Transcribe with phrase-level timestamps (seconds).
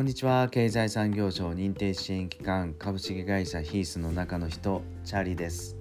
[0.00, 0.48] こんにちは。
[0.48, 5.76] 経済産業省認定支援機関株式会社ヒースの中の人チャーリーです。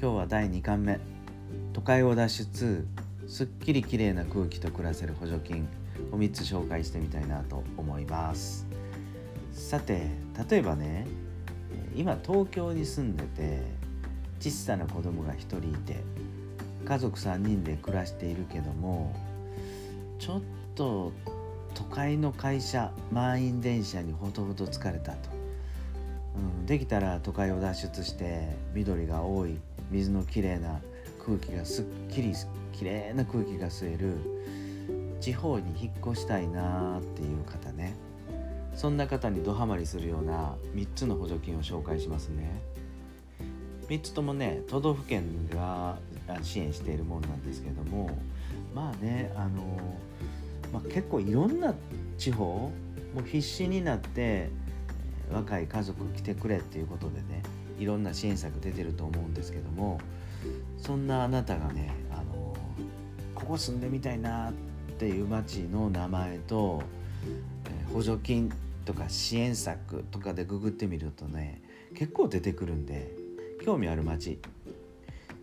[0.00, 1.00] 今日は第2巻目。
[1.72, 2.86] 都会を脱出。
[3.26, 5.66] すっきり綺麗な空気と暮らせる補助金
[6.12, 8.68] を3つ紹介してみたいなと思います。
[9.52, 10.10] さて
[10.48, 11.04] 例えばね
[11.96, 13.62] 今東京に住んでて
[14.38, 16.04] 小さな子供が1人いて
[16.84, 19.12] 家族3人で暮らしているけども
[20.20, 20.40] ちょっ
[20.76, 21.12] と
[21.74, 25.30] 都会の会社満員電車にほとほと疲れたと、
[26.36, 29.58] うん、できたら都会を脱出して緑が多い
[29.90, 30.80] 水のきれいな
[31.24, 32.32] 空気がすっきり
[32.72, 34.16] きれいな空気が吸える
[35.20, 37.94] 地方に引っ越したいなっていう方ね。
[38.74, 42.60] そんな方にドハマりするような3つの補助金を紹介しますね。
[43.88, 45.98] 3つともね都道府県が
[46.42, 48.10] 支援しているものなんですけども
[48.74, 49.62] まあねあの
[50.74, 51.72] まあ、結構いろんな
[52.18, 52.72] 地方も
[53.20, 54.50] う必死になって
[55.32, 57.44] 若い家族来てくれっていうことでね
[57.78, 60.00] いろんな支援策出てると思うんですけども
[60.78, 62.56] そんなあなたがねあの
[63.36, 64.52] ここ住んでみたいなっ
[64.98, 66.82] ていう町の名前と
[67.68, 68.52] え補助金
[68.84, 71.62] とか支援策とかでググってみるとね
[71.94, 73.14] 結構出てくるんで
[73.64, 74.40] 興味ある町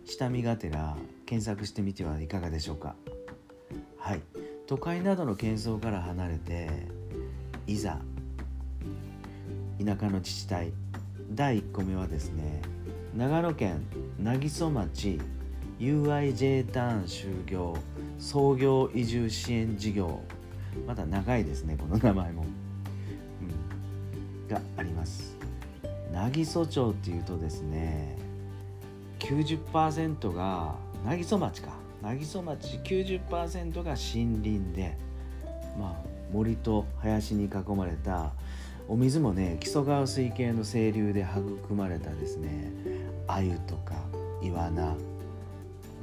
[0.04, 0.94] 下見がてら
[1.24, 2.94] 検索してみてはいかがでしょうか。
[4.72, 6.70] 都会などの喧騒から離れて
[7.66, 7.98] いざ
[9.78, 10.72] 田舎の自治体
[11.32, 12.62] 第1個目はですね
[13.14, 13.84] 長野県
[14.18, 15.20] 渚曽町
[15.78, 17.76] UIJ ターン就業
[18.18, 20.22] 創業移住支援事業
[20.86, 22.46] まだ長いですねこの名前も、
[23.42, 25.36] うん、があります。
[26.14, 28.16] 渚曽町っていうとですね
[29.18, 31.82] 90%が渚曽町か。
[32.02, 34.96] 渚町90%が森林で、
[35.78, 38.32] まあ、森と林に囲まれた
[38.88, 42.72] お水もね木曽川水系の清流で育まれたですね。
[43.26, 43.94] 鮎とか
[44.42, 44.96] イワナ。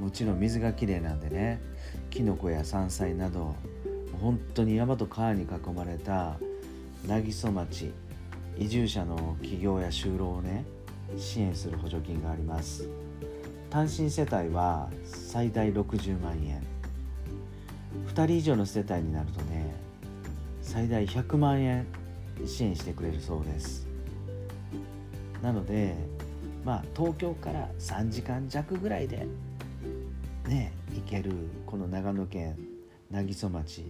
[0.00, 1.60] もちろん水がきれいなんでね
[2.08, 3.54] キノコや山菜など
[4.22, 6.38] 本当に山と川に囲まれた
[7.06, 7.92] 渚町。
[8.58, 10.64] 移住者の起業や就労をね
[11.16, 12.88] 支援する補助金があります。
[13.70, 16.60] 単身世帯は最大60万円。
[18.12, 19.74] 2人以上の世帯になるとね
[20.60, 21.86] 最大100万円
[22.44, 23.86] 支援してくれるそうです。
[25.40, 25.94] なので
[26.64, 29.28] まあ東京から3時間弱ぐらいで
[30.48, 31.32] ね行ける
[31.64, 32.58] この長野県
[33.12, 33.84] 渚曽町、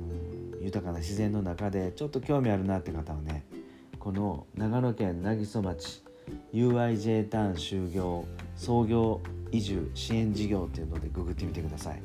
[0.00, 3.44] うん、豊かな自然の中でちょっと興味あるなって方はね
[4.00, 6.02] この長野県渚曽町
[6.52, 8.24] UIJ ターン就業
[8.60, 9.22] 創業
[9.52, 12.02] 移住支援事業っていうのでググってみてください。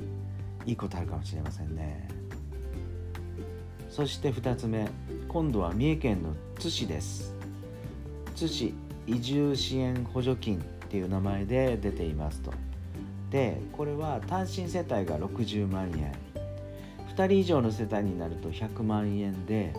[0.65, 2.07] いいことあるかもしれませんね。
[3.89, 4.87] そして2つ目
[5.27, 7.35] 今度は三重県の津市です。
[8.37, 8.73] 津市
[9.05, 12.53] 移住支援補助金っていう名前で出ていますと。
[13.29, 16.15] でこれは単身世帯が60万円。
[17.17, 19.73] 2人以上の世帯になると100万円で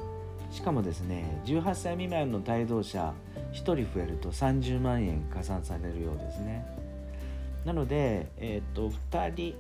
[0.50, 3.14] しかもですね18歳未満の帯同者
[3.56, 6.66] 1人増えると30万円加算されるようですね。
[7.64, 9.54] なので、えーと、2人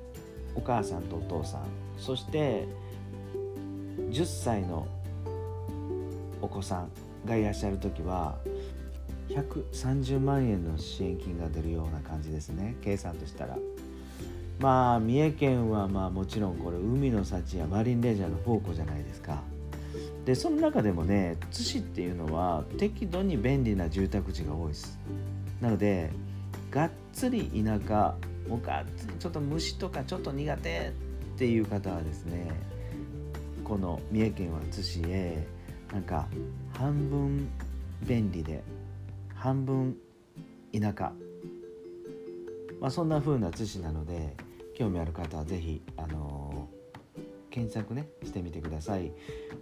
[0.54, 1.62] お母さんとお父さん
[1.98, 2.66] そして
[4.10, 4.86] 10歳の
[6.40, 6.90] お子さん
[7.26, 8.36] がいらっしゃる時は
[9.30, 12.76] 130万円の支援金が出るような感じですね。
[12.82, 13.58] 計算としたら。
[14.60, 19.42] まあ三重県はまあもちろんこれ海の幸やマリンレジャーの宝庫じゃないですか。
[20.26, 24.98] でその中でもね津市っていうのは適度に便利な住宅地が多いです。
[25.60, 26.10] なので
[26.68, 28.16] がっつり田舎
[28.48, 30.92] もうがっつりちょっと虫とかちょっと苦手
[31.36, 32.50] っていう方はですね
[33.62, 35.46] この三重県は津市へ
[35.92, 36.26] なんか
[36.76, 37.48] 半分
[38.02, 38.64] 便利で
[39.32, 39.96] 半分
[40.72, 41.12] 田舎。
[42.80, 44.34] まあそんな風な津市なので
[44.74, 46.45] 興味ある方は是非あの
[47.56, 49.10] 検索ねしてみてください。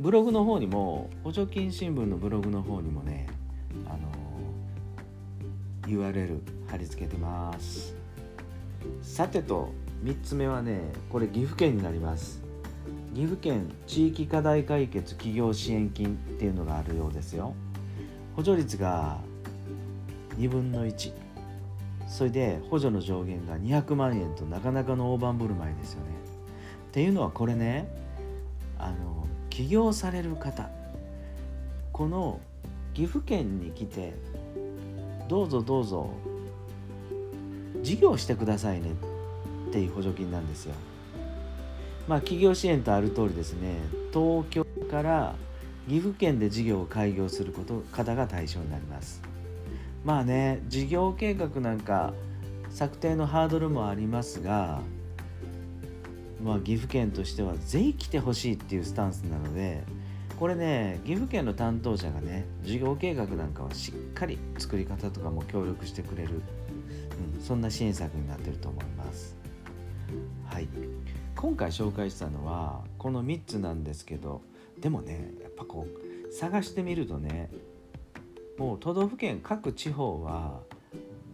[0.00, 3.28] ブログの方にも補助金新聞のブログの方にもね
[3.86, 4.10] あの
[5.86, 7.94] URL 貼り付けてます。
[9.00, 9.70] さてと
[10.02, 12.42] 3つ目はねこれ岐阜県になります。
[13.14, 17.54] 岐阜県地域課題解決企業支援金っていうのがあるようですよ。
[18.34, 19.20] 補助率が
[20.36, 21.12] 2分の1
[22.08, 26.33] それで補助の上限が200万円となかなかの大盤振る舞いですよね。
[26.94, 27.88] っていうのはこれね
[28.78, 30.70] あの起業される方
[31.90, 32.40] この
[32.94, 34.14] 岐阜県に来て
[35.28, 36.10] どうぞどうぞ
[37.82, 38.92] 事業してくださいね
[39.70, 40.74] っていう補助金なんですよ。
[42.06, 43.74] まあ企業支援とある通りですね
[44.12, 45.34] 東京から
[45.88, 49.20] 岐阜県で事業を開業すること方が対象になります
[50.04, 52.14] まあね事業計画なんか
[52.70, 54.80] 策定のハードルもありますが
[56.44, 59.82] まあ、岐阜県としてはぜひ来てほしいっていうスタンスなので
[60.38, 66.42] これね岐阜県の担当者がね事業計画なんかはしっかり作り方とかも協力してくれる、
[67.36, 69.36] うん、そんな支援策になってると思います。
[70.44, 70.68] はい。
[71.34, 74.42] 今回紹介したのはこの3つなんですけど
[74.80, 77.50] でもねやっぱこう探してみるとね
[78.58, 80.60] もう都道府県各地方は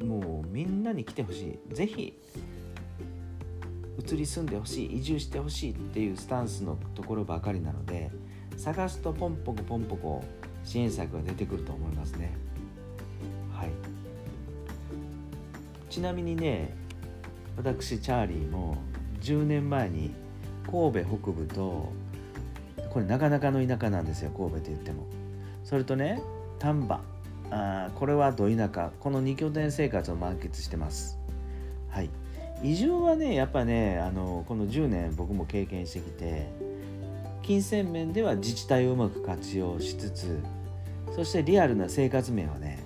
[0.04, 1.58] もうみんなに来てほしい。
[1.72, 2.16] 是非
[3.98, 8.10] 移り住んでほしい移住してほしいっていうスタンスのところばかりなので
[8.56, 10.24] 探すとポンポコポンポコ
[10.64, 12.36] 支援策が出てくると思いますね。
[13.52, 13.70] はい。
[15.88, 16.74] ちなみにね
[17.56, 18.76] 私チャーリーも
[19.20, 20.14] 10年前に
[20.66, 21.92] 神戸北部と
[22.90, 25.06] これなかなかの田舎なんですよ神戸と言っても。
[25.64, 26.22] それとね
[26.58, 27.00] 丹波。
[27.50, 28.92] あこれはど田舎。
[29.00, 31.18] この2拠点生活を満喫してます。
[31.88, 32.10] はい。
[32.62, 36.48] 移住はねやっぱねあのこの10年僕も経験してきて
[37.42, 40.38] 金銭面では自治体をうまく活用しつつ
[41.14, 42.78] そしてリアルな生活面はね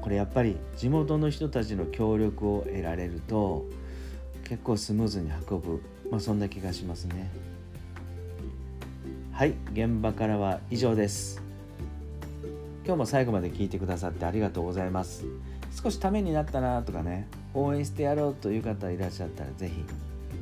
[0.00, 3.66] これやっぱり地元の人たちの協力を得られると
[4.44, 7.30] 結構スムーズに運ぶ、まあ、そんな気がしますね。
[9.32, 11.42] はい現場からは以上です。
[12.84, 15.26] 今日も最後まで聞いてくださってありがとうございます。
[15.82, 17.28] 少しためになったなとかね。
[17.54, 19.84] 応援してやろうという方いらっしゃったら是非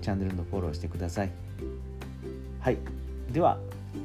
[0.03, 1.31] チャンネルのフォローしてください。
[2.61, 2.79] はい。
[3.33, 3.59] では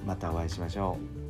[0.06, 1.21] またお会いしましょう。